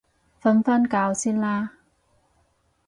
[0.41, 1.73] 瞓返覺先啦